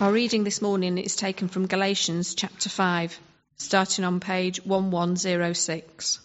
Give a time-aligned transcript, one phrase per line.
[0.00, 3.20] Our reading this morning is taken from Galatians chapter 5,
[3.56, 6.18] starting on page 1106.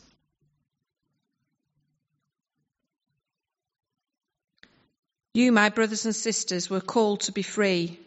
[5.33, 7.99] You, my brothers and sisters, were called to be free,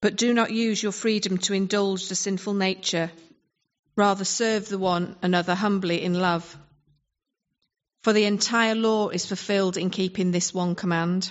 [0.00, 3.12] but do not use your freedom to indulge the sinful nature.
[3.94, 6.56] Rather, serve the one another humbly in love.
[8.02, 11.30] For the entire law is fulfilled in keeping this one command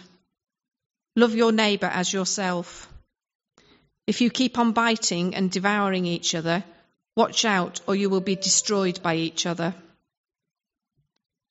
[1.16, 2.88] Love your neighbour as yourself.
[4.08, 6.64] If you keep on biting and devouring each other,
[7.16, 9.76] watch out, or you will be destroyed by each other.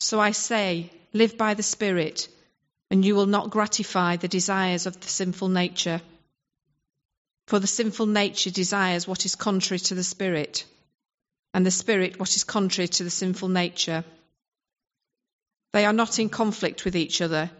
[0.01, 2.29] So I say, live by the Spirit,
[2.91, 6.01] and you will not gratify the desires of the sinful nature.
[7.47, 10.65] For the sinful nature desires what is contrary to the Spirit,
[11.53, 14.03] and the Spirit what is contrary to the sinful nature.
[15.73, 17.51] They are not in conflict with each other,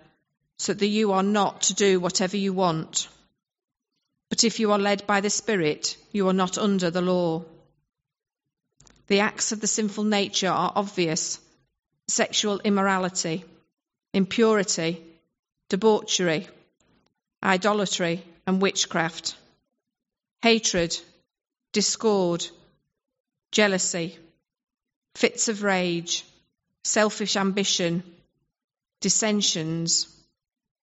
[0.59, 3.09] so that you are not to do whatever you want.
[4.29, 7.45] But if you are led by the Spirit, you are not under the law.
[9.07, 11.39] The acts of the sinful nature are obvious.
[12.09, 13.45] Sexual immorality,
[14.13, 15.03] impurity,
[15.69, 16.49] debauchery,
[17.43, 19.37] idolatry, and witchcraft,
[20.43, 20.97] hatred,
[21.73, 22.47] discord,
[23.53, 24.19] jealousy,
[25.15, 26.25] fits of rage,
[26.85, 28.03] selfish ambition,
[29.01, 30.07] dissensions,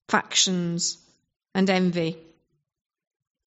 [0.08, 0.98] factions,
[1.55, 2.16] and envy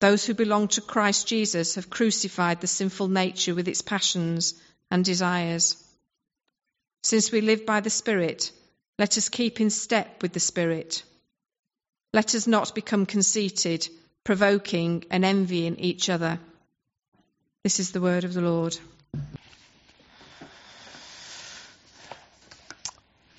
[0.00, 4.54] Those who belong to Christ Jesus have crucified the sinful nature with its passions
[4.90, 5.76] and desires.
[7.02, 8.52] Since we live by the Spirit,
[8.98, 11.02] let us keep in step with the Spirit.
[12.12, 13.88] Let us not become conceited,
[14.24, 16.38] provoking, and envying each other.
[17.64, 18.78] This is the word of the Lord.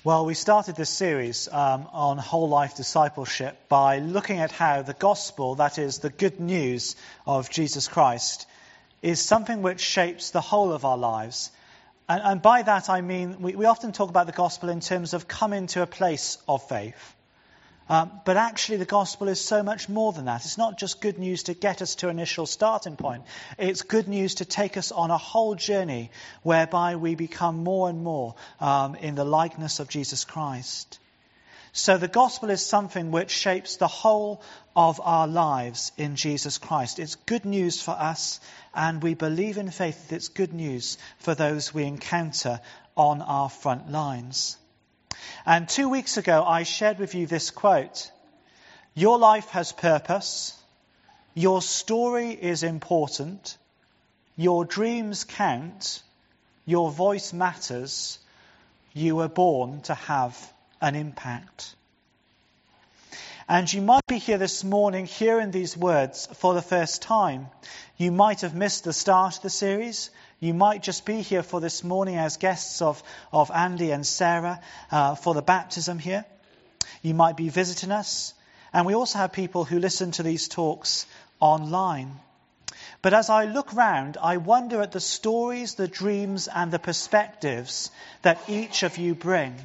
[0.02, 4.94] Well, we started this series um, on whole life discipleship by looking at how the
[4.94, 6.96] gospel, that is, the good news
[7.26, 8.46] of Jesus Christ,
[9.02, 11.50] is something which shapes the whole of our lives.
[12.08, 15.12] And, and by that I mean, we, we often talk about the gospel in terms
[15.12, 17.14] of coming to a place of faith.
[17.90, 20.44] Um, but actually, the gospel is so much more than that.
[20.44, 23.24] It's not just good news to get us to an initial starting point.
[23.58, 26.12] It's good news to take us on a whole journey
[26.44, 31.00] whereby we become more and more um, in the likeness of Jesus Christ.
[31.72, 34.40] So the gospel is something which shapes the whole
[34.76, 37.00] of our lives in Jesus Christ.
[37.00, 38.38] It's good news for us,
[38.72, 42.60] and we believe in faith that it's good news for those we encounter
[42.96, 44.56] on our front lines.
[45.46, 48.10] And two weeks ago, I shared with you this quote
[48.94, 50.56] Your life has purpose,
[51.34, 53.56] your story is important,
[54.36, 56.02] your dreams count,
[56.66, 58.18] your voice matters,
[58.92, 61.74] you were born to have an impact.
[63.48, 67.48] And you might be here this morning hearing these words for the first time.
[67.96, 70.10] You might have missed the start of the series.
[70.40, 74.60] You might just be here for this morning as guests of, of Andy and Sarah
[74.90, 76.24] uh, for the baptism here.
[77.02, 78.32] You might be visiting us.
[78.72, 81.06] And we also have people who listen to these talks
[81.40, 82.18] online.
[83.02, 87.90] But as I look round, I wonder at the stories, the dreams, and the perspectives
[88.22, 89.56] that each of you bring.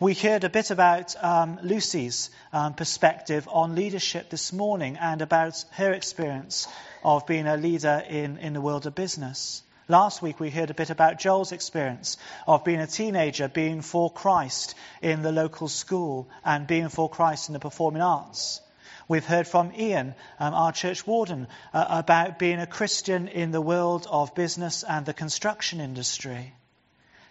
[0.00, 5.64] We heard a bit about um, Lucy's um, perspective on leadership this morning and about
[5.72, 6.66] her experience
[7.04, 9.62] of being a leader in, in the world of business.
[9.90, 14.10] Last week we heard a bit about Joel's experience of being a teenager, being for
[14.10, 18.60] Christ in the local school and being for Christ in the performing arts.
[19.08, 23.62] We've heard from Ian, um, our church warden, uh, about being a Christian in the
[23.62, 26.52] world of business and the construction industry.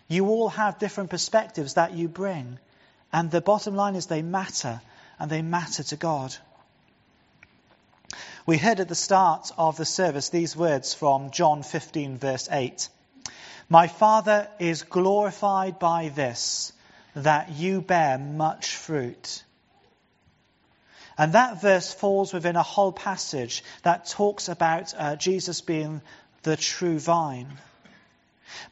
[0.07, 2.59] You all have different perspectives that you bring.
[3.11, 4.81] And the bottom line is they matter,
[5.19, 6.35] and they matter to God.
[8.45, 12.89] We heard at the start of the service these words from John 15, verse 8.
[13.69, 16.71] My Father is glorified by this,
[17.13, 19.43] that you bear much fruit.
[21.17, 26.01] And that verse falls within a whole passage that talks about uh, Jesus being
[26.43, 27.57] the true vine.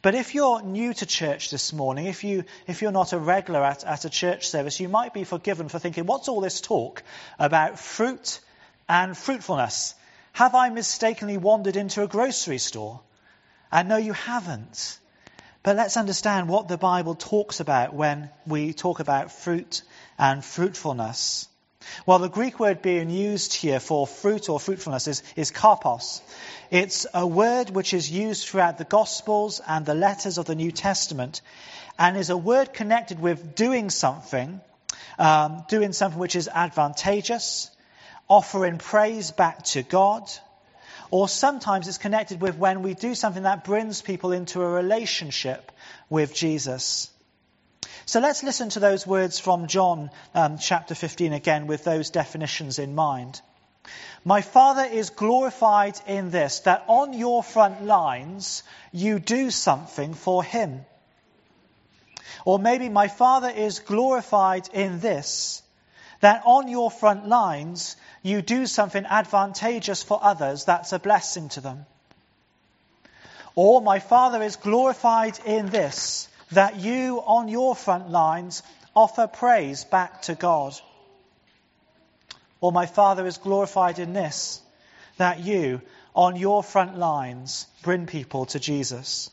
[0.02, 3.62] But if you're new to church this morning, if, you, if you're not a regular
[3.62, 7.02] at, at a church service, you might be forgiven for thinking, what's all this talk
[7.38, 8.40] about fruit
[8.88, 9.94] and fruitfulness.
[10.32, 13.00] Have I mistakenly wandered into a grocery store?
[13.72, 14.98] And no, you haven't.
[15.62, 19.82] But let's understand what the Bible talks about when we talk about fruit
[20.18, 21.48] and fruitfulness.
[22.04, 26.20] Well, the Greek word being used here for fruit or fruitfulness is, is karpos.
[26.70, 30.72] It's a word which is used throughout the Gospels and the letters of the New
[30.72, 31.40] Testament
[31.98, 34.60] and is a word connected with doing something,
[35.18, 37.70] um, doing something which is advantageous,
[38.28, 40.28] offering praise back to God,
[41.10, 45.72] or sometimes it's connected with when we do something that brings people into a relationship
[46.10, 47.10] with Jesus.
[48.04, 52.78] So let's listen to those words from John um, chapter 15 again with those definitions
[52.78, 53.40] in mind.
[54.24, 58.62] My Father is glorified in this, that on your front lines
[58.92, 60.84] you do something for Him.
[62.44, 65.62] Or maybe my Father is glorified in this,
[66.20, 71.60] that on your front lines you do something advantageous for others that's a blessing to
[71.60, 71.86] them.
[73.54, 78.62] Or my Father is glorified in this, that you on your front lines
[78.94, 80.74] offer praise back to God.
[82.60, 84.60] Or my Father is glorified in this,
[85.18, 85.82] that you
[86.14, 89.30] on your front lines bring people to Jesus.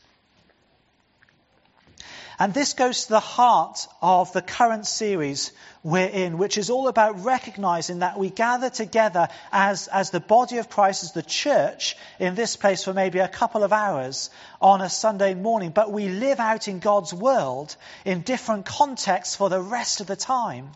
[2.38, 5.52] And this goes to the heart of the current series
[5.84, 10.58] we're in, which is all about recognizing that we gather together as, as the body
[10.58, 14.80] of Christ, as the church, in this place for maybe a couple of hours on
[14.80, 19.60] a Sunday morning, but we live out in God's world in different contexts for the
[19.60, 20.70] rest of the time.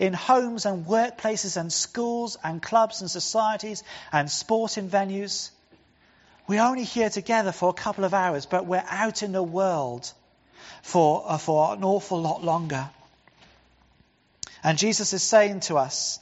[0.00, 5.50] In homes and workplaces and schools and clubs and societies and sporting venues.
[6.48, 10.12] We're only here together for a couple of hours, but we're out in the world
[10.82, 12.88] for, uh, for an awful lot longer.
[14.62, 16.18] And Jesus is saying to us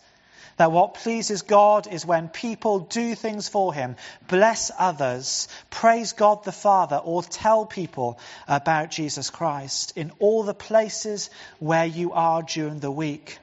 [0.57, 3.97] that what pleases God is when people do things for Him,
[4.29, 8.19] bless others, praise God the Father, or tell people
[8.49, 13.39] about Jesus Christ in all the places where you are during the week.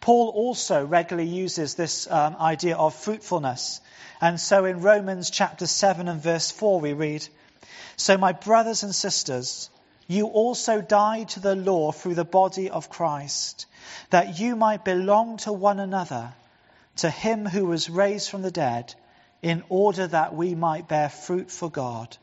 [0.00, 3.80] Paul also regularly uses this um, idea of fruitfulness.
[4.20, 7.26] And so in Romans chapter 7 and verse 4 we read,
[7.98, 9.70] So my brothers and sisters,
[10.06, 13.66] you also died to the law through the body of Christ,
[14.10, 16.32] that you might belong to one another,
[16.98, 18.94] to him who was raised from the dead,
[19.42, 22.16] in order that we might bear fruit for God.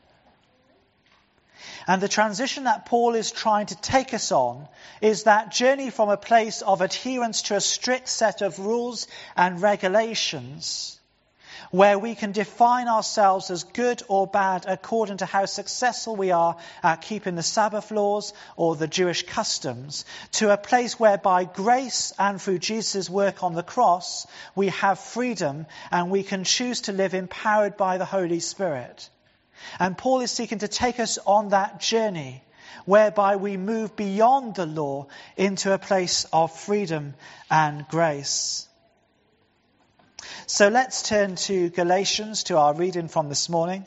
[1.86, 4.68] And the transition that Paul is trying to take us on
[5.02, 9.60] is that journey from a place of adherence to a strict set of rules and
[9.60, 10.96] regulations
[11.70, 16.56] where we can define ourselves as good or bad according to how successful we are
[16.82, 22.12] at keeping the Sabbath laws or the Jewish customs, to a place where by grace
[22.18, 26.92] and through Jesus' work on the cross, we have freedom and we can choose to
[26.92, 29.08] live empowered by the Holy Spirit.
[29.78, 32.42] And Paul is seeking to take us on that journey
[32.84, 35.06] whereby we move beyond the law
[35.36, 37.14] into a place of freedom
[37.50, 38.68] and grace.
[40.46, 43.86] So let's turn to Galatians, to our reading from this morning,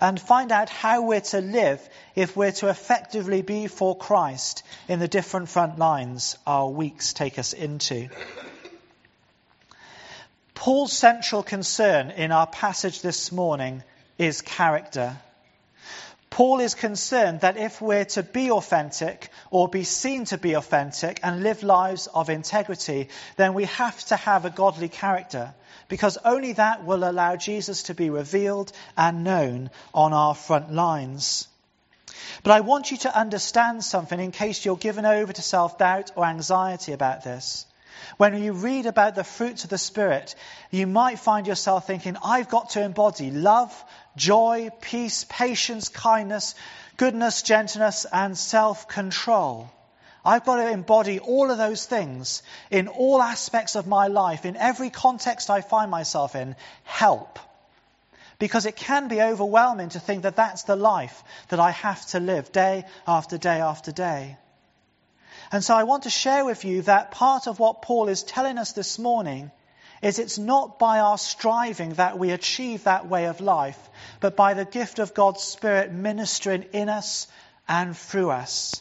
[0.00, 1.80] and find out how we're to live
[2.14, 7.38] if we're to effectively be for Christ in the different front lines our weeks take
[7.38, 8.08] us into.
[10.54, 13.82] Paul's central concern in our passage this morning
[14.18, 15.16] is character.
[16.30, 21.20] Paul is concerned that if we're to be authentic or be seen to be authentic
[21.22, 25.54] and live lives of integrity, then we have to have a godly character
[25.88, 31.48] because only that will allow Jesus to be revealed and known on our front lines.
[32.42, 36.12] But I want you to understand something in case you're given over to self doubt
[36.14, 37.66] or anxiety about this.
[38.16, 40.34] When you read about the fruits of the Spirit,
[40.70, 43.72] you might find yourself thinking, I've got to embody love,
[44.16, 46.54] joy, peace, patience, kindness,
[46.96, 49.70] goodness, gentleness, and self control.
[50.24, 54.56] I've got to embody all of those things in all aspects of my life, in
[54.56, 56.56] every context I find myself in.
[56.84, 57.38] Help.
[58.38, 62.20] Because it can be overwhelming to think that that's the life that I have to
[62.20, 64.36] live day after day after day.
[65.50, 68.58] And so I want to share with you that part of what Paul is telling
[68.58, 69.50] us this morning
[70.02, 73.78] is it's not by our striving that we achieve that way of life,
[74.20, 77.26] but by the gift of God's Spirit ministering in us
[77.66, 78.80] and through us.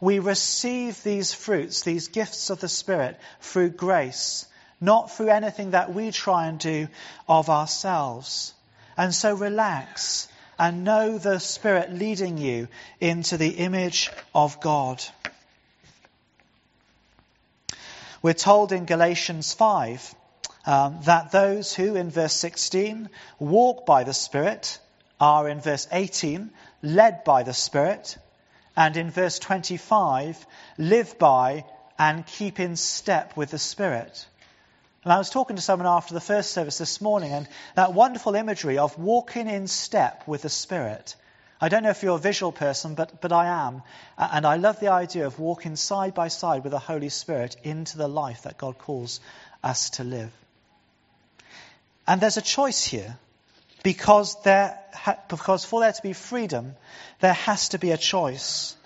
[0.00, 4.46] We receive these fruits, these gifts of the Spirit, through grace,
[4.80, 6.88] not through anything that we try and do
[7.28, 8.52] of ourselves.
[8.96, 12.68] And so relax and know the Spirit leading you
[13.00, 15.02] into the image of God.
[18.26, 20.14] We're told in Galatians 5
[20.66, 24.80] um, that those who, in verse 16, walk by the Spirit
[25.20, 26.50] are, in verse 18,
[26.82, 28.18] led by the Spirit,
[28.76, 30.44] and in verse 25,
[30.76, 31.66] live by
[32.00, 34.26] and keep in step with the Spirit.
[35.04, 38.34] And I was talking to someone after the first service this morning, and that wonderful
[38.34, 41.14] imagery of walking in step with the Spirit.
[41.60, 43.82] I don't know if you're a visual person, but, but I am.
[44.18, 47.96] And I love the idea of walking side by side with the Holy Spirit into
[47.96, 49.20] the life that God calls
[49.64, 50.30] us to live.
[52.06, 53.16] And there's a choice here
[53.82, 56.74] because, there ha- because for there to be freedom,
[57.20, 58.76] there has to be a choice.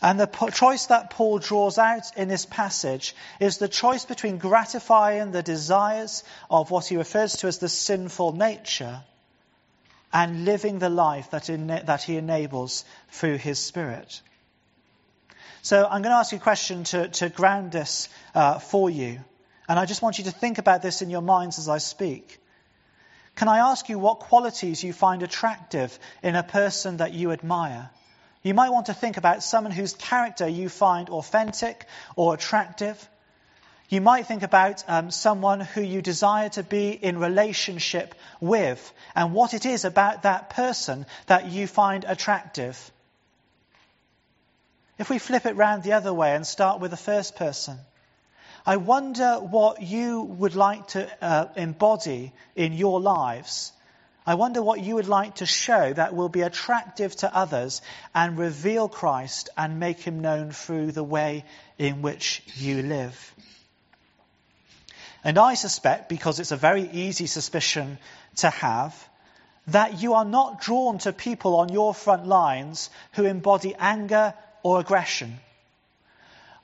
[0.00, 4.38] And the po- choice that Paul draws out in this passage is the choice between
[4.38, 9.02] gratifying the desires of what he refers to as the sinful nature
[10.12, 14.20] and living the life that, in, that he enables through his Spirit.
[15.62, 19.20] So I'm going to ask you a question to, to ground this uh, for you.
[19.68, 22.38] And I just want you to think about this in your minds as I speak.
[23.36, 27.90] Can I ask you what qualities you find attractive in a person that you admire?
[28.42, 33.08] You might want to think about someone whose character you find authentic or attractive.
[33.92, 38.80] You might think about um, someone who you desire to be in relationship with
[39.14, 42.90] and what it is about that person that you find attractive.
[44.98, 47.76] If we flip it round the other way and start with the first person,
[48.64, 53.74] I wonder what you would like to uh, embody in your lives.
[54.26, 57.82] I wonder what you would like to show that will be attractive to others
[58.14, 61.44] and reveal Christ and make him known through the way
[61.76, 63.34] in which you live.
[65.24, 67.98] And I suspect, because it's a very easy suspicion
[68.36, 69.08] to have,
[69.68, 74.80] that you are not drawn to people on your front lines who embody anger or
[74.80, 75.38] aggression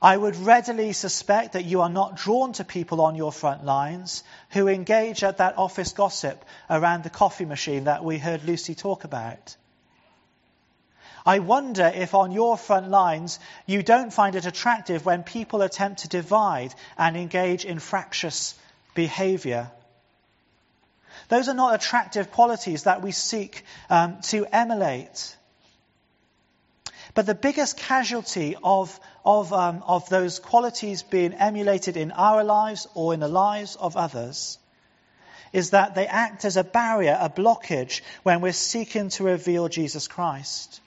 [0.00, 4.22] I would readily suspect that you are not drawn to people on your front lines
[4.50, 9.02] who engage at that office gossip around the coffee machine that we heard Lucy talk
[9.02, 9.56] about.
[11.26, 16.00] I wonder if on your front lines you don't find it attractive when people attempt
[16.00, 18.54] to divide and engage in fractious
[18.94, 19.70] behavior.
[21.28, 25.36] Those are not attractive qualities that we seek um, to emulate.
[27.14, 32.86] But the biggest casualty of, of, um, of those qualities being emulated in our lives
[32.94, 34.58] or in the lives of others
[35.52, 40.06] is that they act as a barrier, a blockage, when we're seeking to reveal Jesus
[40.06, 40.80] Christ.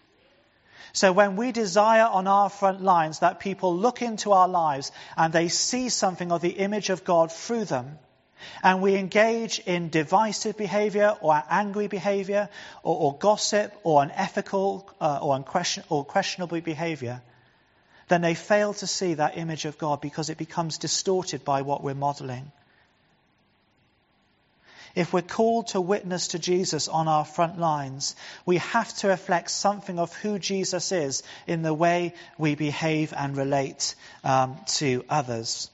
[0.93, 5.31] So when we desire on our front lines that people look into our lives and
[5.31, 7.98] they see something of the image of God through them,
[8.63, 12.50] and we engage in divisive behavior or angry behavior
[12.83, 17.21] or, or gossip or unethical uh, or, unquestion, or questionable behavior,
[18.07, 21.83] then they fail to see that image of God because it becomes distorted by what
[21.83, 22.51] we're modeling.
[24.95, 29.50] If we're called to witness to Jesus on our front lines, we have to reflect
[29.50, 35.69] something of who Jesus is in the way we behave and relate um, to others.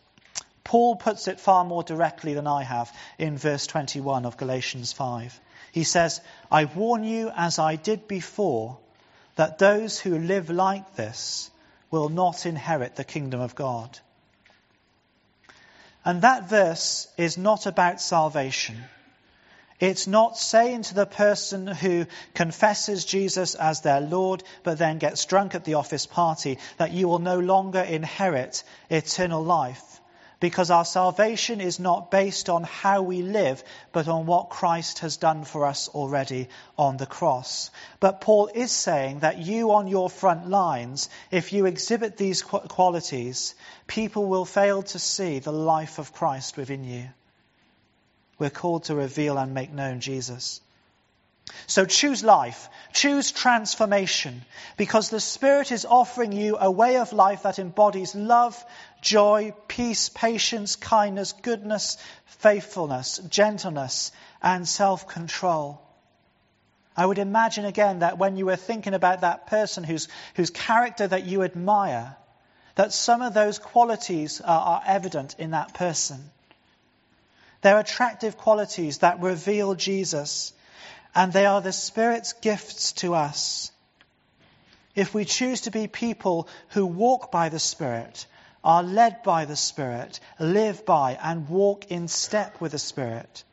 [0.64, 5.40] Paul puts it far more directly than I have in verse 21 of Galatians 5.
[5.72, 6.22] He says,
[6.52, 8.78] I warn you, as I did before,
[9.36, 11.50] that those who live like this
[11.90, 13.98] will not inherit the kingdom of God.
[16.04, 18.84] And that verse is not about salvation.
[19.80, 25.26] It's not saying to the person who confesses Jesus as their Lord but then gets
[25.26, 30.02] drunk at the office party that you will no longer inherit eternal life
[30.40, 35.18] because our salvation is not based on how we live, but on what Christ has
[35.18, 37.72] done for us already on the cross.
[38.00, 43.56] But Paul is saying that you on your front lines, if you exhibit these qualities,
[43.88, 47.10] people will fail to see the life of Christ within you.
[48.40, 50.62] We're called to reveal and make known Jesus.
[51.66, 54.44] So choose life, choose transformation,
[54.76, 58.64] because the Spirit is offering you a way of life that embodies love,
[59.02, 65.82] joy, peace, patience, kindness, goodness, faithfulness, gentleness, and self control.
[66.96, 71.08] I would imagine again that when you were thinking about that person whose, whose character
[71.08, 72.16] that you admire,
[72.76, 76.32] that some of those qualities are, are evident in that person.
[77.62, 80.54] They're attractive qualities that reveal Jesus
[81.18, 83.72] and they are the Spirit's gifts to us.
[84.94, 88.28] If we choose to be people who walk by the Spirit,
[88.64, 93.44] are led by the Spirit, live by and walk in step with the Spirit.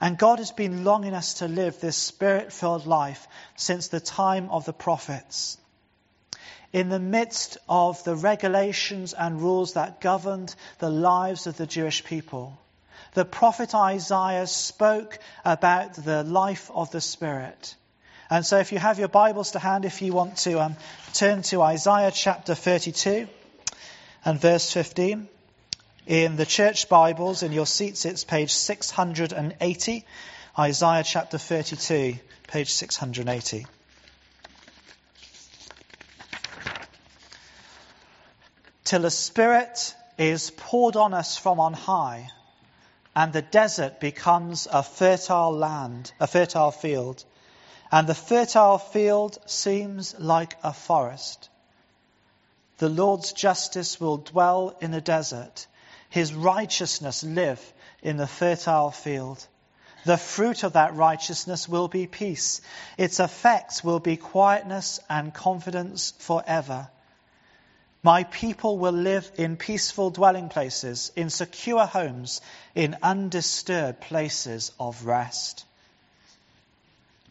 [0.00, 4.50] And God has been longing us to live this spirit filled life since the time
[4.50, 5.56] of the prophets.
[6.74, 12.04] In the midst of the regulations and rules that governed the lives of the Jewish
[12.04, 12.58] people.
[13.12, 17.76] The prophet Isaiah spoke about the life of the Spirit.
[18.28, 20.76] And so, if you have your Bibles to hand, if you want to um,
[21.12, 23.28] turn to Isaiah chapter 32
[24.24, 25.28] and verse 15.
[26.08, 30.04] In the church Bibles, in your seats, it's page 680.
[30.58, 32.16] Isaiah chapter 32,
[32.48, 33.66] page 680.
[38.94, 42.30] Till the Spirit is poured on us from on high,
[43.16, 47.24] and the desert becomes a fertile land, a fertile field,
[47.90, 51.48] and the fertile field seems like a forest.
[52.78, 55.66] The Lord's justice will dwell in the desert,
[56.08, 57.60] his righteousness live
[58.00, 59.44] in the fertile field.
[60.04, 62.60] The fruit of that righteousness will be peace.
[62.96, 66.90] Its effects will be quietness and confidence forever.
[68.04, 72.42] My people will live in peaceful dwelling places, in secure homes,
[72.74, 75.64] in undisturbed places of rest.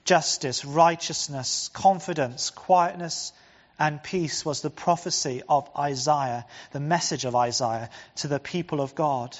[0.03, 3.33] Justice, righteousness, confidence, quietness,
[3.77, 8.95] and peace was the prophecy of Isaiah, the message of Isaiah to the people of
[8.95, 9.37] God.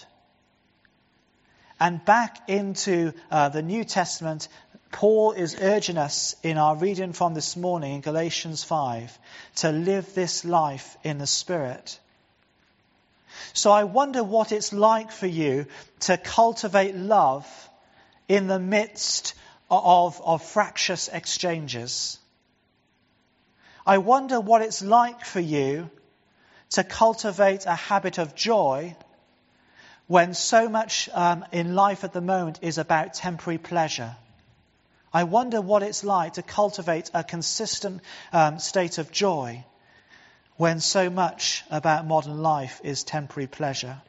[1.80, 4.48] And back into uh, the New Testament,
[4.94, 9.20] Paul is urging us in our reading from this morning in Galatians 5
[9.56, 12.00] to live this life in the Spirit.
[13.54, 15.66] So I wonder what it's like for you
[16.02, 17.48] to cultivate love
[18.30, 19.34] in the midst
[19.70, 22.20] of, of fractious exchanges.
[23.86, 25.90] I wonder what it's like for you
[26.70, 28.96] to cultivate a habit of joy
[30.06, 34.16] when so much um, in life at the moment is about temporary pleasure.
[35.14, 38.02] I wonder what it's like to cultivate a consistent
[38.32, 39.64] um, state of joy
[40.58, 44.02] when so much about modern life is temporary pleasure.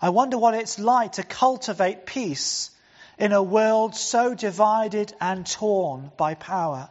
[0.00, 2.70] I wonder what it's like to cultivate peace
[3.18, 6.88] in a world so divided and torn by power.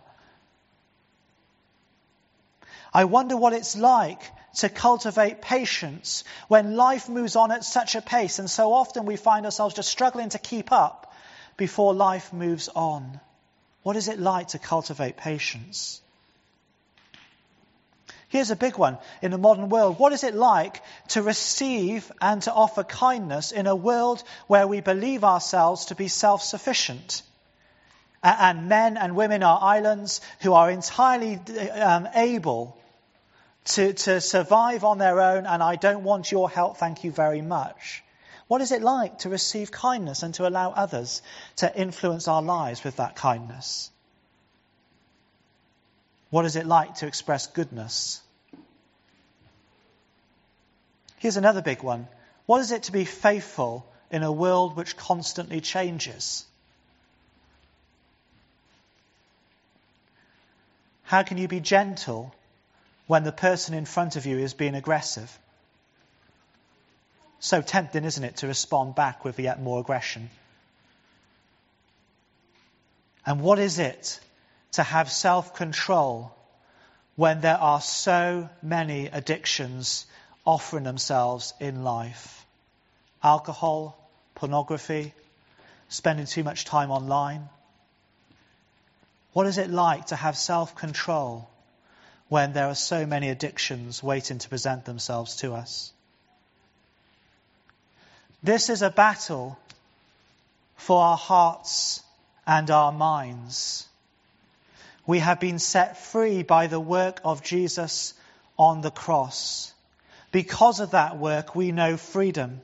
[2.93, 4.21] I wonder what it's like
[4.55, 9.15] to cultivate patience when life moves on at such a pace, and so often we
[9.15, 11.10] find ourselves just struggling to keep up
[11.61, 13.19] before life moves on.
[13.83, 16.01] What is it like to cultivate patience?
[18.29, 19.99] Here's a big one in the modern world.
[19.99, 24.81] What is it like to receive and to offer kindness in a world where we
[24.81, 27.21] believe ourselves to be self sufficient?
[28.23, 31.35] And men and women are islands who are entirely
[31.89, 32.75] um, able
[33.75, 37.43] to, to survive on their own, and I don't want your help, thank you very
[37.43, 38.03] much.
[38.51, 41.21] What is it like to receive kindness and to allow others
[41.55, 43.89] to influence our lives with that kindness?
[46.31, 48.19] What is it like to express goodness?
[51.19, 52.09] Here's another big one.
[52.45, 56.43] What is it to be faithful in a world which constantly changes?
[61.03, 62.35] How can you be gentle
[63.07, 65.39] when the person in front of you is being aggressive.
[67.41, 70.29] So tempting, isn't it, to respond back with yet more aggression?
[73.25, 74.19] And what is it
[74.73, 76.33] to have self control
[77.15, 80.05] when there are so many addictions
[80.45, 82.45] offering themselves in life?
[83.21, 83.97] Alcohol,
[84.35, 85.13] pornography,
[85.89, 87.49] spending too much time online.
[89.33, 91.49] What is it like to have self control
[92.31, 95.91] when there are so many addictions waiting to present themselves to us.
[98.43, 99.57] This is a battle
[100.75, 102.01] for our hearts
[102.47, 103.87] and our minds.
[105.05, 108.15] We have been set free by the work of Jesus
[108.57, 109.73] on the cross.
[110.31, 112.61] Because of that work, we know freedom.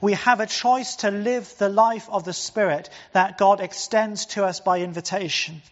[0.00, 4.44] We have a choice to live the life of the Spirit that God extends to
[4.44, 5.62] us by invitation.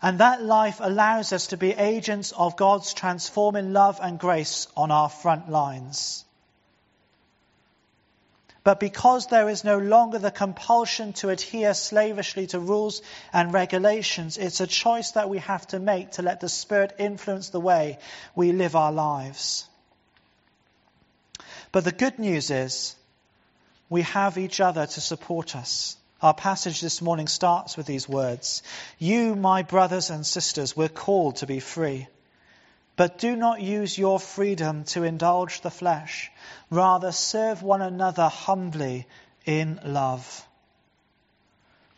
[0.00, 4.90] And that life allows us to be agents of God's transforming love and grace on
[4.90, 6.24] our front lines.
[8.70, 13.02] But because there is no longer the compulsion to adhere slavishly to rules
[13.32, 17.48] and regulations, it's a choice that we have to make to let the Spirit influence
[17.48, 17.98] the way
[18.36, 19.68] we live our lives.
[21.72, 22.94] But the good news is
[23.88, 25.96] we have each other to support us.
[26.22, 28.62] Our passage this morning starts with these words
[29.00, 32.06] You, my brothers and sisters, were called to be free.
[33.00, 36.30] But do not use your freedom to indulge the flesh.
[36.68, 39.06] Rather, serve one another humbly
[39.46, 40.46] in love.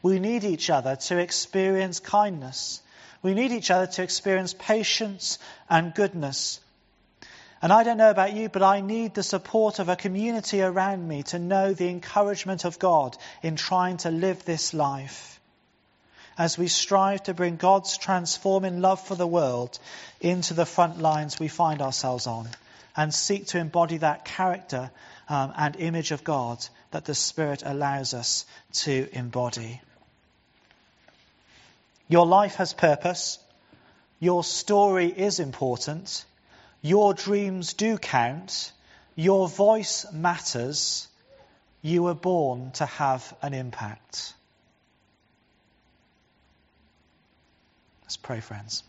[0.01, 2.81] We need each other to experience kindness.
[3.21, 6.61] We need each other to experience patience and goodness.
[7.61, 11.09] And I don't know about you, but I need the support of a community around
[11.09, 15.41] me to know the encouragement of God in trying to live this life.
[16.43, 19.79] As we strive to bring God's transforming love for the world
[20.21, 22.49] into the front lines we find ourselves on
[22.97, 24.91] and seek to embody that character
[25.29, 26.59] um, and image of God
[26.91, 29.81] that the Spirit allows us to embody.
[32.09, 33.39] Your life has purpose.
[34.19, 36.25] Your story is important.
[36.81, 38.73] Your dreams do count.
[39.15, 41.07] Your voice matters.
[41.83, 44.35] You were born to have an impact.
[48.13, 48.83] Let's pray, friends.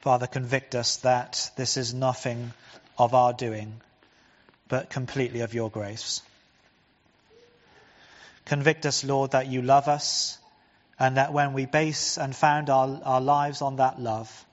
[0.00, 2.52] Father, convict us that this is nothing
[2.98, 3.80] of our doing,
[4.66, 6.22] but completely of your grace.
[8.46, 10.36] Convict us, Lord, that you love us,
[10.98, 14.44] and that when we base and found our, our lives on that love,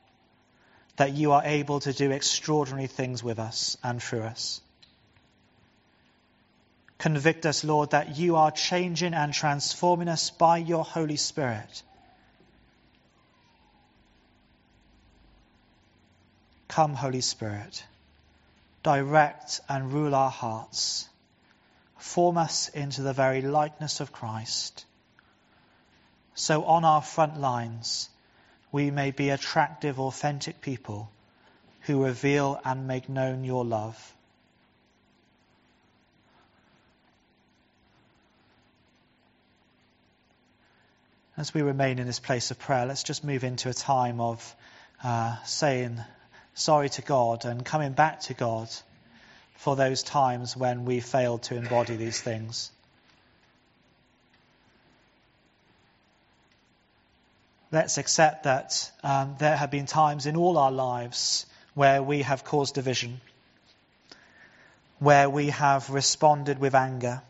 [0.98, 4.62] that you are able to do extraordinary things with us and through us.
[7.02, 11.84] Convict us, Lord, that you are changing and transforming us by your Holy Spirit
[16.72, 17.84] Come, Holy Spirit,
[18.82, 21.10] direct and rule our hearts.
[21.98, 24.86] Form us into the very likeness of Christ.
[26.34, 28.08] So on our front lines,
[28.72, 31.12] we may be attractive, authentic people
[31.82, 34.16] who reveal and make known your love.
[41.38, 44.56] As we remain in this place of prayer, let's just move into a time of
[45.02, 45.98] uh, saying
[46.54, 48.68] sorry to God and coming back to God
[49.56, 52.70] for those times when we failed to embody these things.
[57.72, 62.44] Let's accept that um, there have been times in all our lives where we have
[62.44, 63.22] caused division,
[65.00, 67.22] where we have responded with anger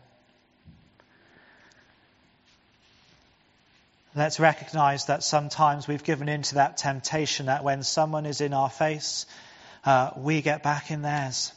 [4.14, 8.52] Let's recognize that sometimes we've given in to that temptation that when someone is in
[8.52, 9.24] our face,
[9.86, 11.50] uh, we get back in theirs.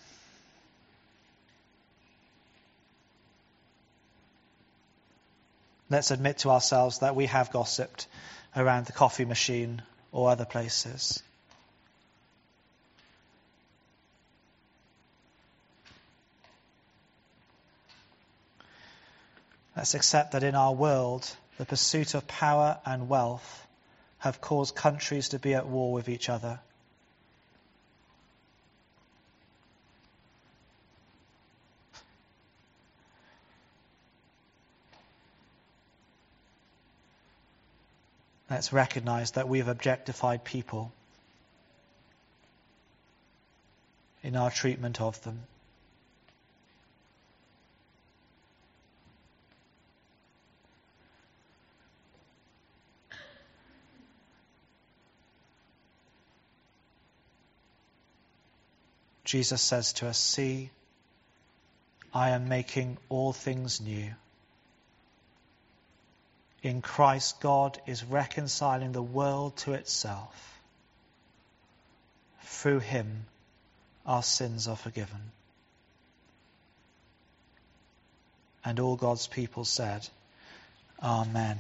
[5.90, 8.08] Let's admit to ourselves that we have gossiped
[8.56, 9.82] around the coffee machine
[10.14, 11.22] or other places.
[19.76, 23.68] Let's accept that in our world, the pursuit of power and wealth
[24.20, 26.60] have caused countries to be at war with each other.
[38.50, 40.92] Let's recognize that we've objectified people
[44.24, 45.40] in our treatment of them.
[59.26, 60.70] Jesus says to us, See,
[62.14, 64.12] I am making all things new.
[66.62, 70.60] In Christ, God is reconciling the world to itself.
[72.44, 73.26] Through him,
[74.06, 75.32] our sins are forgiven.
[78.64, 80.08] And all God's people said,
[81.04, 81.58] Amen.